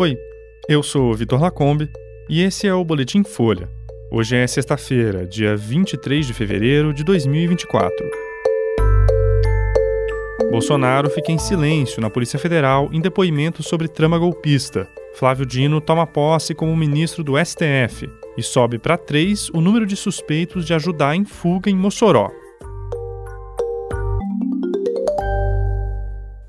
Oi, 0.00 0.16
eu 0.66 0.82
sou 0.82 1.12
Vitor 1.12 1.38
Lacombe 1.38 1.86
e 2.26 2.42
esse 2.42 2.66
é 2.66 2.72
o 2.72 2.82
Boletim 2.82 3.22
Folha. 3.22 3.68
Hoje 4.10 4.34
é 4.34 4.46
sexta-feira, 4.46 5.26
dia 5.26 5.54
23 5.54 6.26
de 6.26 6.32
fevereiro 6.32 6.94
de 6.94 7.04
2024. 7.04 8.08
Bolsonaro 10.50 11.10
fica 11.10 11.30
em 11.30 11.36
silêncio 11.36 12.00
na 12.00 12.08
Polícia 12.08 12.38
Federal 12.38 12.88
em 12.90 12.98
depoimento 13.02 13.62
sobre 13.62 13.88
trama 13.88 14.18
golpista. 14.18 14.88
Flávio 15.16 15.44
Dino 15.44 15.82
toma 15.82 16.06
posse 16.06 16.54
como 16.54 16.74
ministro 16.74 17.22
do 17.22 17.34
STF 17.36 18.08
e 18.38 18.42
sobe 18.42 18.78
para 18.78 18.96
três 18.96 19.50
o 19.50 19.60
número 19.60 19.84
de 19.84 19.96
suspeitos 19.96 20.64
de 20.64 20.72
ajudar 20.72 21.14
em 21.14 21.26
fuga 21.26 21.68
em 21.68 21.76
Mossoró. 21.76 22.30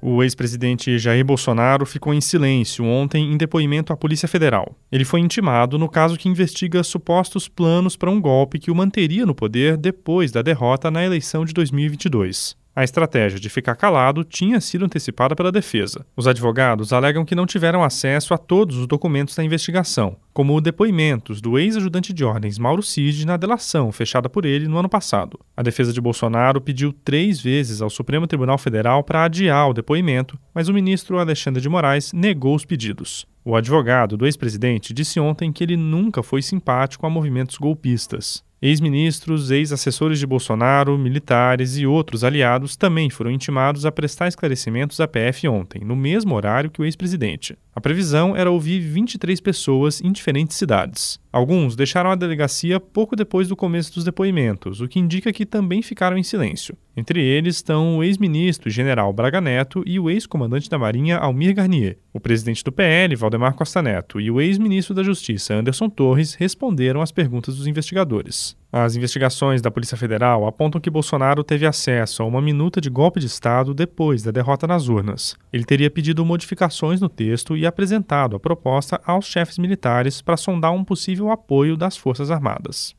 O 0.02 0.24
ex-presidente 0.24 0.98
Jair 0.98 1.24
Bolsonaro 1.24 1.86
ficou 1.86 2.12
em 2.12 2.20
silêncio 2.20 2.84
ontem 2.84 3.32
em 3.32 3.38
depoimento 3.38 3.94
à 3.94 3.98
Polícia 3.98 4.28
Federal. 4.28 4.76
Ele 4.92 5.06
foi 5.06 5.20
intimado 5.20 5.78
no 5.78 5.88
caso 5.88 6.18
que 6.18 6.28
investiga 6.28 6.82
supostos 6.82 7.48
planos 7.48 7.96
para 7.96 8.10
um 8.10 8.20
golpe 8.20 8.58
que 8.58 8.72
o 8.72 8.76
manteria 8.76 9.28
no 9.28 9.36
poder 9.36 9.78
depois 9.78 10.32
da 10.32 10.42
derrota 10.42 10.90
na 10.90 11.06
eleição 11.06 11.46
de 11.46 11.54
2022. 11.54 12.61
A 12.74 12.86
estratégia 12.86 13.38
de 13.38 13.50
ficar 13.50 13.76
calado 13.76 14.24
tinha 14.24 14.62
sido 14.62 14.86
antecipada 14.86 15.36
pela 15.36 15.52
defesa. 15.52 16.06
Os 16.16 16.26
advogados 16.26 16.94
alegam 16.94 17.26
que 17.26 17.36
não 17.36 17.46
tiveram 17.46 17.84
acesso 17.84 18.34
a 18.34 18.38
todos 18.38 18.78
os 18.78 18.88
documentos 18.88 19.36
da 19.36 19.44
investigação, 19.44 20.16
como 20.34 20.62
depoimentos 20.62 21.42
do 21.42 21.60
ex-ajudante 21.60 22.14
de 22.14 22.24
ordens 22.24 22.58
Mauro 22.58 22.82
Cid 22.82 23.26
na 23.26 23.36
delação 23.36 23.92
fechada 23.92 24.30
por 24.30 24.46
ele 24.46 24.70
no 24.70 24.78
ano 24.78 24.88
passado. 24.88 25.38
A 25.56 25.62
defesa 25.62 25.92
de 25.92 26.00
Bolsonaro 26.00 26.62
pediu 26.62 26.94
três 26.94 27.42
vezes 27.42 27.82
ao 27.82 27.90
Supremo 27.90 28.26
Tribunal 28.26 28.58
Federal 28.58 29.04
para 29.04 29.26
adiar 29.26 29.70
o 29.70 29.74
depoimento, 29.74 30.40
mas 30.54 30.70
o 30.70 30.74
ministro 30.74 31.20
Alexandre 31.20 31.62
de 31.62 31.68
Moraes 31.68 32.14
negou 32.14 32.56
os 32.56 32.64
pedidos. 32.64 33.28
O 33.44 33.54
advogado 33.54 34.16
do 34.16 34.26
ex-presidente 34.26 34.94
disse 34.94 35.20
ontem 35.20 35.52
que 35.52 35.64
ele 35.64 35.76
nunca 35.76 36.24
foi 36.24 36.42
simpático 36.42 37.06
a 37.06 37.10
movimentos 37.10 37.58
golpistas. 37.58 38.50
Ex-ministros, 38.62 39.50
ex-assessores 39.50 40.20
de 40.20 40.28
Bolsonaro, 40.28 40.96
militares 40.96 41.78
e 41.78 41.88
outros 41.88 42.24
aliados 42.24 42.76
também 42.76 43.10
foram 43.10 43.32
intimados 43.32 43.88
a 43.88 43.92
prestar 43.92 44.28
esclarecimentos 44.28 45.00
à 45.00 45.08
PF 45.08 45.48
ontem, 45.48 45.84
no 45.84 45.96
mesmo 45.96 46.36
horário 46.36 46.70
que 46.70 46.80
o 46.80 46.86
ex-presidente. 46.86 47.58
A 47.76 47.82
previsão 47.82 48.36
era 48.36 48.52
ouvir 48.52 48.80
23 48.80 49.42
pessoas 49.42 50.00
em 50.02 50.12
diferentes 50.12 50.58
cidades. 50.58 51.20
Alguns 51.32 51.78
deixaram 51.78 52.12
a 52.12 52.16
delegacia 52.16 52.78
pouco 52.78 53.16
depois 53.16 53.48
do 53.48 53.56
começo 53.56 53.94
dos 53.94 54.04
depoimentos, 54.04 54.82
o 54.82 54.88
que 54.88 55.00
indica 55.00 55.32
que 55.32 55.46
também 55.46 55.82
ficaram 55.82 56.18
em 56.18 56.24
silêncio. 56.24 56.78
Entre 56.96 57.22
eles 57.24 57.56
estão 57.56 57.98
o 57.98 58.04
ex-ministro 58.04 58.68
e 58.68 58.72
general 58.72 59.14
Braga 59.14 59.40
Neto 59.40 59.82
e 59.86 59.98
o 59.98 60.10
ex-comandante 60.10 60.70
da 60.70 60.78
Marinha 60.78 61.18
Almir 61.18 61.56
Garnier. 61.56 61.98
O 62.12 62.20
presidente 62.20 62.64
do 62.66 62.72
PL, 62.72 63.16
Valdemar 63.16 63.54
Costa 63.54 63.82
Neto, 63.82 64.20
e 64.20 64.30
o 64.30 64.42
ex-ministro 64.42 64.94
da 64.94 65.04
Justiça, 65.04 65.54
Anderson 65.54 65.90
Torres, 65.90 66.34
responderam 66.34 67.02
às 67.02 67.14
perguntas 67.14 67.56
dos 67.56 67.66
investigadores. 67.66 68.60
As 68.74 68.96
investigações 68.96 69.62
da 69.62 69.70
Polícia 69.70 69.98
Federal 69.98 70.48
apontam 70.48 70.80
que 70.80 70.90
Bolsonaro 70.90 71.44
teve 71.44 71.66
acesso 71.66 72.24
a 72.24 72.26
uma 72.26 72.42
minuta 72.42 72.80
de 72.80 72.90
golpe 72.90 73.20
de 73.20 73.26
Estado 73.26 73.74
depois 73.74 74.24
da 74.24 74.32
derrota 74.32 74.66
nas 74.66 74.88
urnas. 74.88 75.36
Ele 75.52 75.66
teria 75.66 75.92
pedido 75.92 76.24
modificações 76.24 77.02
no 77.02 77.10
texto 77.10 77.58
e 77.58 77.66
apresentado 77.66 78.38
a 78.38 78.40
proposta 78.40 79.02
aos 79.06 79.26
chefes 79.26 79.58
militares 79.58 80.22
para 80.22 80.38
sondar 80.38 80.72
um 80.72 80.86
possível 80.86 81.32
apoio 81.32 81.76
das 81.76 81.98
Forças 81.98 82.32
Armadas. 82.32 82.96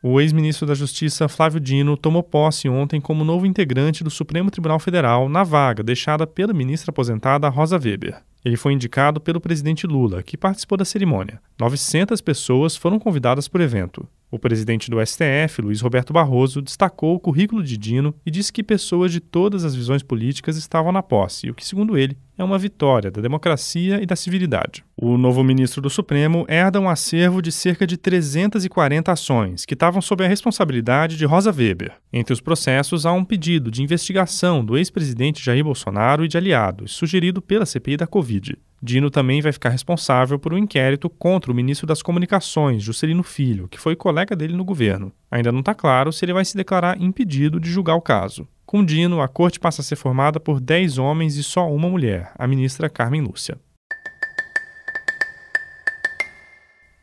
O 0.00 0.20
ex-ministro 0.20 0.64
da 0.64 0.74
Justiça 0.74 1.28
Flávio 1.28 1.58
Dino 1.58 1.96
tomou 1.96 2.22
posse 2.22 2.68
ontem 2.68 3.00
como 3.00 3.24
novo 3.24 3.44
integrante 3.44 4.04
do 4.04 4.10
Supremo 4.10 4.48
Tribunal 4.48 4.78
Federal 4.78 5.28
na 5.28 5.42
vaga 5.42 5.82
deixada 5.82 6.24
pela 6.24 6.54
ministra 6.54 6.90
aposentada 6.90 7.48
Rosa 7.48 7.76
Weber. 7.76 8.22
Ele 8.48 8.56
foi 8.56 8.72
indicado 8.72 9.20
pelo 9.20 9.42
presidente 9.42 9.86
Lula, 9.86 10.22
que 10.22 10.34
participou 10.34 10.78
da 10.78 10.84
cerimônia. 10.84 11.38
900 11.60 12.18
pessoas 12.22 12.74
foram 12.74 12.98
convidadas 12.98 13.46
para 13.46 13.60
o 13.60 13.62
evento. 13.62 14.08
O 14.30 14.38
presidente 14.38 14.90
do 14.90 15.04
STF, 15.04 15.62
Luiz 15.62 15.80
Roberto 15.80 16.12
Barroso, 16.12 16.60
destacou 16.60 17.14
o 17.14 17.20
currículo 17.20 17.62
de 17.62 17.78
Dino 17.78 18.14
e 18.26 18.30
disse 18.30 18.52
que 18.52 18.62
pessoas 18.62 19.10
de 19.10 19.20
todas 19.20 19.64
as 19.64 19.74
visões 19.74 20.02
políticas 20.02 20.56
estavam 20.58 20.92
na 20.92 21.02
posse, 21.02 21.48
o 21.48 21.54
que, 21.54 21.64
segundo 21.64 21.96
ele, 21.96 22.16
é 22.36 22.44
uma 22.44 22.58
vitória 22.58 23.10
da 23.10 23.22
democracia 23.22 24.02
e 24.02 24.06
da 24.06 24.14
civilidade. 24.14 24.84
O 24.94 25.16
novo 25.16 25.42
ministro 25.42 25.80
do 25.80 25.88
Supremo 25.88 26.44
herda 26.46 26.78
um 26.78 26.90
acervo 26.90 27.40
de 27.40 27.50
cerca 27.50 27.86
de 27.86 27.96
340 27.96 29.10
ações, 29.10 29.64
que 29.64 29.74
estavam 29.74 30.02
sob 30.02 30.22
a 30.22 30.28
responsabilidade 30.28 31.16
de 31.16 31.24
Rosa 31.24 31.50
Weber. 31.50 31.94
Entre 32.12 32.32
os 32.32 32.40
processos, 32.40 33.06
há 33.06 33.12
um 33.12 33.24
pedido 33.24 33.70
de 33.70 33.82
investigação 33.82 34.62
do 34.62 34.76
ex-presidente 34.76 35.42
Jair 35.42 35.64
Bolsonaro 35.64 36.24
e 36.24 36.28
de 36.28 36.36
aliados, 36.36 36.92
sugerido 36.92 37.40
pela 37.40 37.64
CPI 37.64 37.96
da 37.96 38.06
Covid. 38.06 38.58
Dino 38.80 39.10
também 39.10 39.40
vai 39.40 39.50
ficar 39.50 39.70
responsável 39.70 40.38
por 40.38 40.54
um 40.54 40.58
inquérito 40.58 41.10
contra 41.10 41.50
o 41.50 41.54
ministro 41.54 41.86
das 41.86 42.00
Comunicações, 42.00 42.82
Juscelino 42.82 43.24
Filho, 43.24 43.66
que 43.66 43.80
foi 43.80 43.96
colega 43.96 44.36
dele 44.36 44.56
no 44.56 44.64
governo. 44.64 45.12
Ainda 45.30 45.50
não 45.50 45.60
está 45.60 45.74
claro 45.74 46.12
se 46.12 46.24
ele 46.24 46.32
vai 46.32 46.44
se 46.44 46.56
declarar 46.56 47.00
impedido 47.00 47.58
de 47.58 47.70
julgar 47.70 47.96
o 47.96 48.00
caso. 48.00 48.46
Com 48.64 48.84
Dino, 48.84 49.20
a 49.20 49.26
corte 49.26 49.58
passa 49.58 49.80
a 49.80 49.84
ser 49.84 49.96
formada 49.96 50.38
por 50.38 50.60
10 50.60 50.98
homens 50.98 51.36
e 51.36 51.42
só 51.42 51.68
uma 51.68 51.88
mulher, 51.88 52.30
a 52.38 52.46
ministra 52.46 52.88
Carmen 52.88 53.22
Lúcia. 53.22 53.58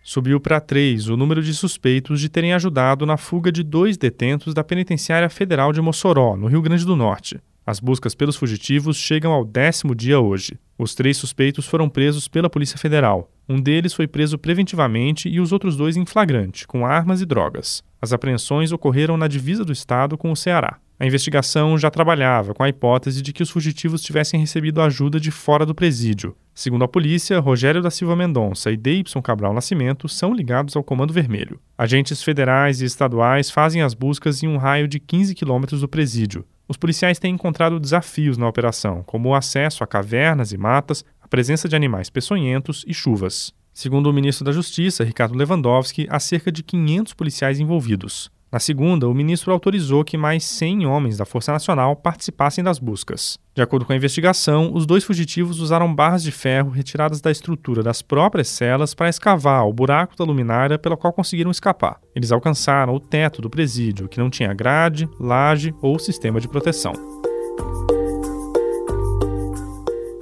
Subiu 0.02 0.40
para 0.40 0.62
três 0.62 1.10
o 1.10 1.18
número 1.18 1.42
de 1.42 1.54
suspeitos 1.54 2.22
de 2.22 2.30
terem 2.30 2.54
ajudado 2.54 3.06
na 3.06 3.18
fuga 3.18 3.52
de 3.52 3.64
dois 3.64 3.98
detentos 3.98 4.54
da 4.54 4.64
Penitenciária 4.64 5.30
Federal 5.30 5.74
de 5.74 5.82
Mossoró, 5.82 6.38
no 6.38 6.48
Rio 6.48 6.62
Grande 6.62 6.86
do 6.86 6.96
Norte. 6.96 7.42
As 7.66 7.80
buscas 7.80 8.14
pelos 8.14 8.36
fugitivos 8.36 8.96
chegam 8.96 9.32
ao 9.32 9.44
décimo 9.44 9.96
dia 9.96 10.20
hoje. 10.20 10.60
Os 10.78 10.94
três 10.94 11.18
suspeitos 11.18 11.66
foram 11.66 11.90
presos 11.90 12.28
pela 12.28 12.50
Polícia 12.50 12.78
Federal. 12.78 13.32
Um 13.50 13.60
deles 13.60 13.94
foi 13.94 14.06
preso 14.06 14.38
preventivamente 14.38 15.28
e 15.28 15.40
os 15.40 15.52
outros 15.52 15.76
dois 15.76 15.98
em 15.98 16.06
flagrante, 16.06 16.68
com 16.68 16.86
armas 16.86 17.22
e 17.22 17.26
drogas. 17.26 17.84
As 18.00 18.14
apreensões 18.14 18.72
ocorreram 18.72 19.18
na 19.18 19.28
divisa 19.28 19.66
do 19.66 19.74
estado 19.74 20.16
com 20.16 20.32
o 20.32 20.36
Ceará. 20.36 20.78
A 21.00 21.06
investigação 21.06 21.78
já 21.78 21.90
trabalhava 21.90 22.54
com 22.54 22.64
a 22.64 22.70
hipótese 22.70 23.22
de 23.22 23.34
que 23.34 23.44
os 23.44 23.50
fugitivos 23.50 24.02
tivessem 24.02 24.40
recebido 24.40 24.82
ajuda 24.82 25.20
de 25.20 25.32
fora 25.32 25.66
do 25.66 25.76
presídio. 25.76 26.36
Segundo 26.54 26.86
a 26.86 26.88
polícia, 26.88 27.40
Rogério 27.40 27.82
da 27.82 27.92
Silva 27.92 28.16
Mendonça 28.16 28.72
e 28.72 28.78
Deibson 28.78 29.22
Cabral 29.22 29.54
Nascimento 29.54 30.08
são 30.08 30.34
ligados 30.34 30.76
ao 30.76 30.84
Comando 30.84 31.12
Vermelho. 31.12 31.60
Agentes 31.78 32.24
federais 32.24 32.80
e 32.82 32.86
estaduais 32.86 33.50
fazem 33.50 33.82
as 33.82 33.94
buscas 33.94 34.42
em 34.42 34.48
um 34.48 34.58
raio 34.58 34.88
de 34.88 35.00
15 35.00 35.36
quilômetros 35.36 35.82
do 35.82 35.88
presídio. 35.88 36.46
Os 36.68 36.78
policiais 36.78 37.20
têm 37.20 37.34
encontrado 37.34 37.80
desafios 37.80 38.38
na 38.38 38.48
operação, 38.48 39.04
como 39.04 39.30
o 39.30 39.36
acesso 39.36 39.84
a 39.84 39.88
cavernas 39.88 40.52
e 40.52 40.58
matas, 40.58 41.06
a 41.22 41.28
presença 41.28 41.70
de 41.70 41.76
animais 41.76 42.10
peçonhentos 42.10 42.84
e 42.88 42.94
chuvas. 42.94 43.54
Segundo 43.74 44.10
o 44.10 44.14
ministro 44.14 44.46
da 44.46 44.52
Justiça, 44.52 45.04
Ricardo 45.04 45.36
Lewandowski, 45.36 46.08
há 46.10 46.20
cerca 46.20 46.52
de 46.52 46.64
500 46.64 47.14
policiais 47.14 47.60
envolvidos. 47.60 48.32
Na 48.56 48.60
segunda, 48.60 49.06
o 49.10 49.14
ministro 49.14 49.52
autorizou 49.52 50.02
que 50.06 50.16
mais 50.16 50.46
100 50.46 50.86
homens 50.86 51.18
da 51.18 51.26
Força 51.26 51.52
Nacional 51.52 51.94
participassem 51.94 52.64
das 52.64 52.80
buscas. 52.80 53.38
De 53.54 53.62
acordo 53.62 53.86
com 53.86 53.92
a 53.92 53.98
investigação, 53.98 54.72
os 54.74 54.86
dois 54.86 55.04
fugitivos 55.04 55.60
usaram 55.60 55.94
barras 55.94 56.24
de 56.24 56.32
ferro 56.32 56.70
retiradas 56.70 57.20
da 57.20 57.30
estrutura 57.30 57.84
das 57.84 58.02
próprias 58.02 58.48
celas 58.48 58.94
para 58.94 59.10
escavar 59.10 59.68
o 59.68 59.74
buraco 59.74 60.16
da 60.16 60.24
luminária 60.24 60.80
pelo 60.80 60.96
qual 60.96 61.12
conseguiram 61.12 61.52
escapar. 61.52 62.00
Eles 62.16 62.32
alcançaram 62.32 62.96
o 62.96 63.00
teto 63.02 63.42
do 63.42 63.50
presídio, 63.50 64.08
que 64.08 64.20
não 64.20 64.30
tinha 64.30 64.54
grade, 64.54 65.10
laje 65.20 65.76
ou 65.82 66.00
sistema 66.00 66.40
de 66.40 66.48
proteção. 66.48 66.94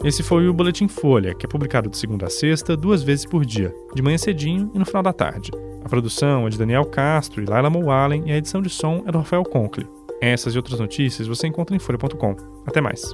Esse 0.04 0.24
foi 0.24 0.48
o 0.48 0.54
Boletim 0.56 0.88
Folha, 0.88 1.36
que 1.36 1.46
é 1.46 1.50
publicado 1.50 1.88
de 1.88 2.00
segunda 2.00 2.26
a 2.26 2.32
sexta, 2.32 2.76
duas 2.76 3.04
vezes 3.04 3.28
por 3.28 3.46
dia, 3.46 3.72
de 3.94 4.02
manhã 4.02 4.18
cedinho 4.18 4.72
e 4.74 4.80
no 4.80 4.88
final 4.88 5.04
da 5.04 5.14
tarde. 5.14 5.52
A 5.84 5.90
produção 5.90 6.48
é 6.48 6.50
de 6.50 6.58
Daniel 6.58 6.86
Castro 6.86 7.42
e 7.42 7.46
Laila 7.46 7.70
Mullen 7.70 8.24
e 8.26 8.32
a 8.32 8.38
edição 8.38 8.62
de 8.62 8.70
som 8.70 9.04
é 9.06 9.12
do 9.12 9.18
Rafael 9.18 9.44
Conkle. 9.44 9.88
Essas 10.22 10.56
e 10.56 10.58
outras 10.58 10.80
notícias 10.80 11.28
você 11.28 11.48
encontra 11.48 11.76
em 11.76 11.80
folha.com. 11.80 12.36
Até 12.66 12.80
mais. 12.80 13.14